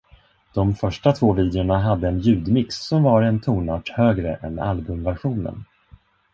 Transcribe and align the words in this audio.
De 0.53 0.73
första 0.75 1.11
två 1.11 1.33
videorna 1.33 1.77
hade 1.79 2.07
en 2.07 2.19
ljudmix 2.19 2.75
som 2.75 3.03
var 3.03 3.21
en 3.21 3.39
tonart 3.41 3.89
högre 3.89 4.35
än 4.35 4.59
albumversionen. 4.59 5.65